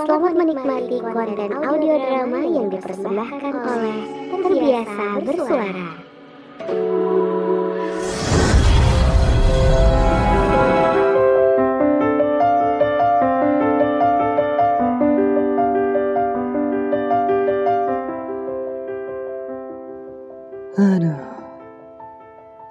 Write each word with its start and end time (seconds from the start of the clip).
Selamat 0.00 0.32
menikmati 0.32 0.96
konten 0.96 1.50
audio 1.60 2.00
drama 2.00 2.40
yang 2.40 2.72
dipersembahkan 2.72 3.52
oleh 3.52 4.00
Terbiasa 4.32 5.06
Bersuara. 5.20 5.88
Aduh, 20.80 21.24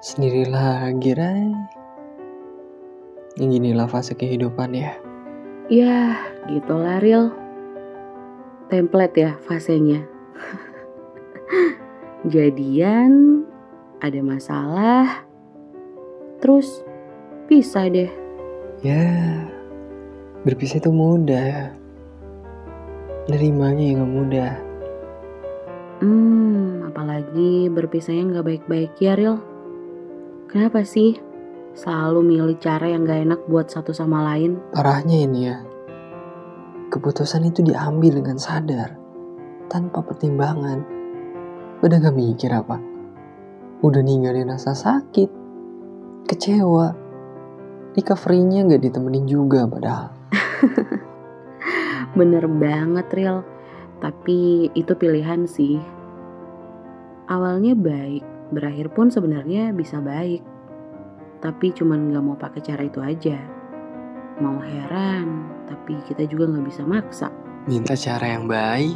sendiri 0.01 0.49
lagi, 0.49 1.13
Ray. 1.13 1.53
Yang 3.37 3.51
inilah 3.61 3.85
fase 3.85 4.17
kehidupan 4.17 4.73
ya. 4.73 4.97
Ya, 5.69 6.17
gitulah 6.47 7.03
real. 7.03 7.35
Template 8.71 9.15
ya 9.17 9.31
fasenya. 9.43 10.05
Jadian, 12.33 13.43
ada 13.99 14.19
masalah, 14.23 15.27
terus 16.39 16.83
pisah 17.49 17.89
deh. 17.91 18.11
Ya, 18.79 19.43
berpisah 20.47 20.79
itu 20.79 20.93
mudah. 20.93 21.75
Nerimanya 23.27 23.99
yang 23.99 24.07
mudah. 24.07 24.53
Hmm, 25.99 26.87
apalagi 26.87 27.67
berpisahnya 27.67 28.39
nggak 28.39 28.47
baik-baik 28.47 28.95
ya 29.03 29.19
real. 29.19 29.43
Kenapa 30.49 30.81
sih 30.81 31.19
selalu 31.77 32.25
milih 32.25 32.57
cara 32.57 32.89
yang 32.89 33.05
gak 33.05 33.21
enak 33.21 33.41
buat 33.45 33.69
satu 33.69 33.93
sama 33.93 34.25
lain? 34.33 34.57
Parahnya 34.73 35.17
ini 35.29 35.39
ya, 35.45 35.61
keputusan 36.89 37.45
itu 37.45 37.61
diambil 37.61 38.17
dengan 38.19 38.41
sadar, 38.41 38.97
tanpa 39.69 40.01
pertimbangan. 40.01 40.81
Udah 41.85 41.97
gak 42.01 42.17
mikir 42.17 42.49
apa? 42.49 42.81
Udah 43.85 44.01
ninggalin 44.03 44.49
rasa 44.49 44.73
sakit, 44.73 45.29
kecewa, 46.25 46.91
recovery-nya 47.93 48.65
gak 48.65 48.83
ditemenin 48.83 49.29
juga 49.29 49.69
padahal. 49.69 50.11
Bener 52.19 52.49
banget 52.49 53.07
real. 53.13 53.37
Tapi 54.01 54.71
itu 54.73 54.93
pilihan 54.97 55.45
sih. 55.45 55.77
Awalnya 57.29 57.77
baik, 57.77 58.25
berakhir 58.49 58.89
pun 58.91 59.13
sebenarnya 59.13 59.69
bisa 59.71 60.01
baik. 60.01 60.41
Tapi 61.39 61.71
cuman 61.71 62.11
gak 62.11 62.23
mau 62.25 62.35
pakai 62.35 62.61
cara 62.65 62.83
itu 62.83 62.99
aja. 62.99 63.58
Mau 64.39 64.55
heran, 64.63 65.51
tapi 65.67 65.99
kita 66.07 66.23
juga 66.23 66.47
gak 66.47 66.63
bisa 66.63 66.87
maksa. 66.87 67.27
Minta 67.67 67.91
cara 67.91 68.39
yang 68.39 68.47
baik, 68.47 68.95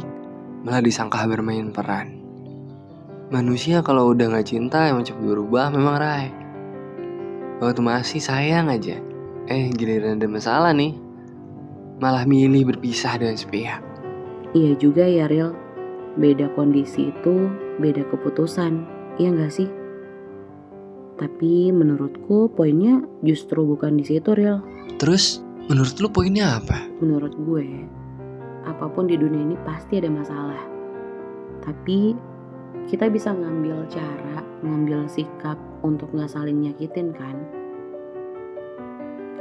malah 0.64 0.80
disangka 0.80 1.28
bermain 1.28 1.68
peran. 1.68 2.16
Manusia 3.28 3.84
kalau 3.84 4.16
udah 4.16 4.32
gak 4.32 4.48
cinta 4.48 4.88
emang 4.88 5.04
cepat 5.04 5.20
berubah 5.20 5.68
memang 5.68 6.00
Rai. 6.00 6.32
Waktu 7.60 7.80
masih 7.84 8.24
sayang 8.24 8.72
aja, 8.72 8.96
eh 9.52 9.68
giliran 9.76 10.16
ada 10.16 10.28
masalah 10.32 10.72
nih, 10.72 10.96
malah 12.00 12.24
milih 12.24 12.72
berpisah 12.72 13.20
dengan 13.20 13.36
sepihak. 13.36 13.84
Iya 14.56 14.80
juga 14.80 15.04
ya 15.04 15.28
real. 15.28 15.52
Beda 16.16 16.48
kondisi 16.56 17.12
itu, 17.12 17.52
beda 17.84 18.00
keputusan. 18.08 18.86
Iya 19.20 19.28
gak 19.36 19.52
sih? 19.52 19.68
Tapi 21.20 21.68
menurutku 21.68 22.48
poinnya 22.48 23.04
justru 23.20 23.68
bukan 23.68 24.00
di 24.00 24.08
situ 24.08 24.32
real. 24.32 24.64
Terus, 24.94 25.42
menurut 25.66 25.98
lu 25.98 26.08
poinnya 26.08 26.62
apa? 26.62 26.86
Menurut 27.02 27.34
gue, 27.34 27.66
apa 28.62 28.86
pun 28.88 29.10
di 29.10 29.18
dunia 29.18 29.42
ini 29.42 29.56
pasti 29.66 29.98
ada 29.98 30.08
masalah. 30.08 30.62
Tapi 31.60 32.14
kita 32.86 33.10
bisa 33.10 33.34
ngambil 33.34 33.88
cara, 33.90 34.44
ngambil 34.62 35.08
sikap 35.10 35.58
untuk 35.82 36.12
nggak 36.14 36.30
saling 36.30 36.62
nyakitin 36.62 37.10
kan? 37.10 37.36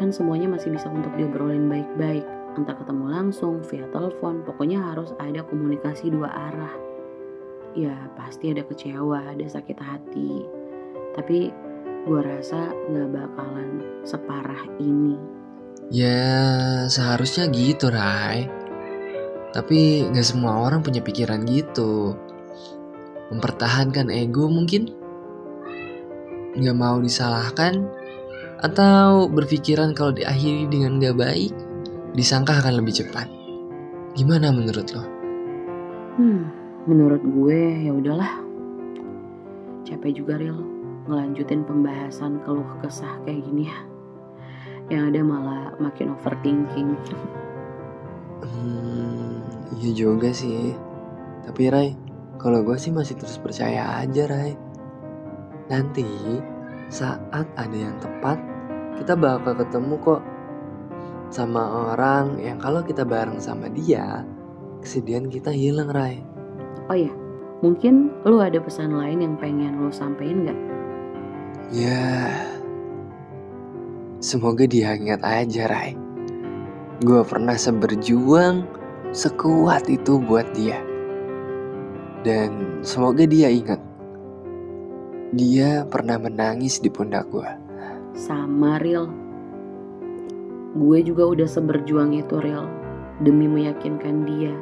Kan 0.01 0.09
semuanya 0.09 0.49
masih 0.49 0.73
bisa 0.73 0.89
untuk 0.89 1.13
diobrolin 1.15 1.69
baik-baik, 1.69 2.25
entah 2.57 2.73
ketemu 2.73 3.13
langsung, 3.13 3.61
via 3.69 3.85
telepon, 3.93 4.41
pokoknya 4.43 4.81
harus 4.81 5.13
ada 5.21 5.45
komunikasi 5.45 6.09
dua 6.09 6.33
arah. 6.33 6.75
Ya 7.77 7.93
pasti 8.17 8.49
ada 8.49 8.65
kecewa, 8.65 9.33
ada 9.33 9.45
sakit 9.45 9.77
hati, 9.77 10.45
tapi 11.13 11.53
gue 12.03 12.19
rasa 12.19 12.73
nggak 12.89 13.09
bakalan 13.15 13.81
separah 14.03 14.65
ini. 14.81 15.42
Ya, 15.91 16.85
seharusnya 16.87 17.51
gitu, 17.51 17.91
Rai. 17.91 18.47
Tapi 19.53 20.09
gak 20.09 20.25
semua 20.25 20.63
orang 20.65 20.81
punya 20.81 21.03
pikiran 21.03 21.45
gitu. 21.45 22.17
Mempertahankan 23.29 24.09
ego 24.09 24.49
mungkin? 24.49 24.89
Gak 26.57 26.77
mau 26.77 26.97
disalahkan? 27.01 27.85
Atau 28.63 29.27
berpikiran 29.27 29.91
kalau 29.91 30.15
diakhiri 30.15 30.71
dengan 30.71 30.97
gak 31.03 31.19
baik, 31.19 31.53
disangka 32.15 32.63
akan 32.63 32.81
lebih 32.81 33.03
cepat. 33.03 33.27
Gimana 34.17 34.49
menurut 34.53 34.87
lo? 34.93 35.03
Hmm, 36.17 36.49
menurut 36.85 37.21
gue 37.21 37.89
ya 37.89 37.91
udahlah. 37.93 38.41
Capek 39.83 40.21
juga 40.21 40.37
real 40.39 40.61
ngelanjutin 41.09 41.67
pembahasan 41.67 42.39
keluh 42.47 42.69
kesah 42.79 43.19
kayak 43.27 43.43
gini 43.43 43.67
ya. 43.67 43.77
Yang 44.91 45.03
ada 45.13 45.21
malah 45.23 45.63
makin 45.79 46.11
overthinking. 46.15 46.95
Hmm, 48.43 49.43
iya 49.79 49.91
juga 49.95 50.35
sih. 50.35 50.75
Tapi 51.43 51.61
Rai, 51.71 51.89
kalau 52.39 52.63
gue 52.63 52.75
sih 52.75 52.91
masih 52.91 53.15
terus 53.15 53.39
percaya 53.39 54.03
aja 54.03 54.27
Rai. 54.27 54.55
Nanti 55.71 56.07
saat 56.91 57.47
ada 57.55 57.77
yang 57.77 57.95
tepat, 58.03 58.37
kita 58.99 59.15
bakal 59.15 59.55
ketemu 59.55 59.95
kok 60.03 60.21
sama 61.33 61.89
orang 61.95 62.37
yang 62.37 62.61
kalau 62.61 62.85
kita 62.85 63.01
bareng 63.01 63.41
sama 63.41 63.65
dia, 63.71 64.21
kesedihan 64.83 65.25
kita 65.31 65.49
hilang 65.49 65.89
Rai. 65.89 66.21
Oh 66.91 66.97
ya, 66.99 67.09
mungkin 67.63 68.11
lu 68.27 68.37
ada 68.43 68.59
pesan 68.59 68.93
lain 68.93 69.23
yang 69.23 69.35
pengen 69.39 69.81
lu 69.81 69.89
sampein 69.89 70.45
gak? 70.45 70.59
Ya, 71.73 72.52
semoga 74.23 74.63
dia 74.63 74.95
ingat 74.95 75.19
aja 75.19 75.67
Rai. 75.67 75.99
Gue 77.03 77.19
pernah 77.27 77.59
seberjuang 77.59 78.63
sekuat 79.11 79.91
itu 79.91 80.15
buat 80.23 80.47
dia. 80.55 80.79
Dan 82.23 82.79
semoga 82.79 83.27
dia 83.27 83.51
ingat. 83.51 83.83
Dia 85.35 85.83
pernah 85.83 86.15
menangis 86.15 86.79
di 86.79 86.87
pundak 86.87 87.27
gue. 87.27 87.51
Sama 88.15 88.79
real. 88.79 89.11
Gue 90.79 91.03
juga 91.03 91.27
udah 91.27 91.49
seberjuang 91.49 92.15
itu 92.15 92.39
real. 92.39 92.71
Demi 93.19 93.51
meyakinkan 93.51 94.23
dia. 94.23 94.55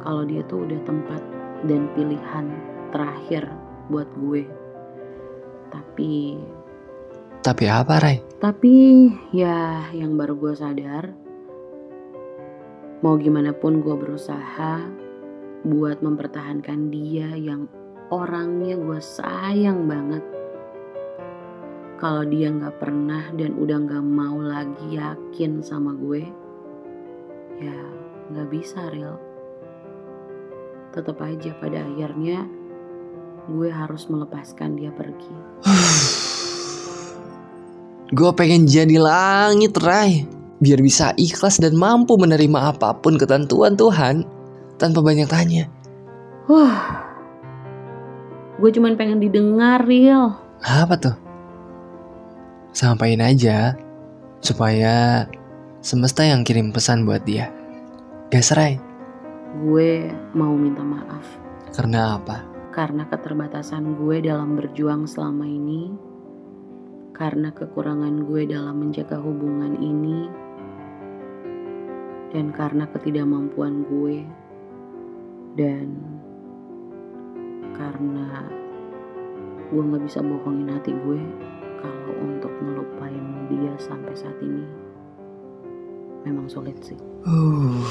Kalau 0.00 0.24
dia 0.24 0.40
tuh 0.48 0.64
udah 0.64 0.80
tempat 0.88 1.20
dan 1.68 1.84
pilihan 1.92 2.48
terakhir 2.96 3.44
buat 3.92 4.08
gue. 4.16 4.48
Tapi 5.68 6.40
Tapi 7.44 7.64
apa 7.68 7.94
Rai? 8.00 8.29
Tapi 8.40 9.04
ya 9.36 9.92
yang 9.92 10.16
baru 10.16 10.32
gue 10.32 10.56
sadar 10.56 11.12
Mau 13.04 13.20
gimana 13.20 13.52
pun 13.52 13.84
gue 13.84 13.92
berusaha 13.92 14.80
Buat 15.60 16.00
mempertahankan 16.00 16.88
dia 16.88 17.36
yang 17.36 17.68
orangnya 18.08 18.80
gue 18.80 18.96
sayang 18.96 19.84
banget 19.84 20.24
Kalau 22.00 22.24
dia 22.24 22.48
gak 22.48 22.80
pernah 22.80 23.28
dan 23.36 23.60
udah 23.60 23.76
gak 23.84 24.06
mau 24.08 24.40
lagi 24.40 24.96
yakin 24.96 25.60
sama 25.60 25.92
gue 26.00 26.24
Ya 27.60 27.76
gak 28.32 28.48
bisa 28.48 28.88
real 28.88 29.20
Tetap 30.96 31.20
aja 31.20 31.52
pada 31.60 31.84
akhirnya 31.84 32.48
gue 33.50 33.66
harus 33.72 34.06
melepaskan 34.06 34.80
dia 34.80 34.92
pergi. 34.94 35.34
Gue 38.10 38.34
pengen 38.34 38.66
jadi 38.66 38.98
langit, 38.98 39.78
Rai. 39.78 40.26
Biar 40.58 40.82
bisa 40.82 41.14
ikhlas 41.14 41.62
dan 41.62 41.78
mampu 41.78 42.18
menerima 42.18 42.74
apa 42.74 42.98
pun 42.98 43.14
ketentuan 43.14 43.78
Tuhan 43.78 44.26
tanpa 44.82 44.98
banyak 44.98 45.30
tanya. 45.30 45.70
Wah, 46.50 47.06
gue 48.58 48.70
cuman 48.74 48.98
pengen 48.98 49.22
didengar, 49.22 49.86
Real. 49.86 50.34
Apa 50.60 50.98
tuh? 50.98 51.16
Sampaikan 52.74 53.22
aja 53.30 53.78
supaya 54.42 55.24
semesta 55.78 56.26
yang 56.26 56.42
kirim 56.42 56.74
pesan 56.74 57.06
buat 57.06 57.22
dia. 57.22 57.48
Gas, 58.34 58.50
Rai. 58.50 58.74
Gue 59.62 60.10
mau 60.34 60.52
minta 60.58 60.82
maaf. 60.82 61.24
Karena 61.70 62.18
apa? 62.18 62.42
Karena 62.74 63.06
keterbatasan 63.06 63.94
gue 64.02 64.18
dalam 64.26 64.58
berjuang 64.58 65.06
selama 65.06 65.46
ini, 65.46 66.09
karena 67.12 67.52
kekurangan 67.52 68.24
gue 68.24 68.48
dalam 68.48 68.76
menjaga 68.80 69.20
hubungan 69.20 69.76
ini, 69.78 70.30
Dan 72.30 72.54
karena 72.54 72.86
ketidakmampuan 72.94 73.82
gue 73.90 74.22
dan 75.58 75.98
karena 77.74 78.46
gue 79.66 79.82
nggak 79.82 80.04
bisa 80.06 80.22
bohongin 80.22 80.70
hati 80.70 80.94
gue 80.94 81.20
kalau 81.82 82.12
untuk 82.22 82.52
ngelupain 82.62 83.50
dia 83.50 83.74
sampai 83.82 84.14
saat 84.14 84.38
ini 84.38 84.62
memang 86.22 86.46
sulit 86.46 86.76
sih. 86.84 86.98
Uh, 87.26 87.82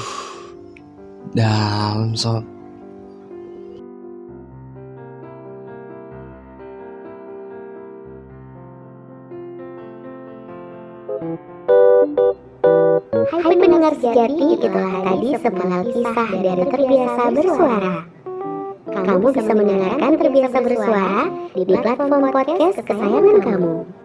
dalam 1.36 2.16
sob. 2.16 2.59
Hai 13.28 13.54
pendengar 13.60 13.92
sejati, 14.00 14.56
itulah 14.56 15.04
tadi 15.04 15.28
sepenggal 15.36 15.82
kisah 15.92 16.28
dari 16.32 16.64
Terbiasa 16.64 17.22
Bersuara. 17.36 17.94
Kamu 18.88 19.28
bisa 19.28 19.52
mendengarkan 19.52 20.12
Terbiasa 20.16 20.58
Bersuara 20.64 21.28
di 21.52 21.76
platform 21.76 22.24
podcast 22.32 22.80
kesayangan 22.88 23.36
kamu. 23.44 23.99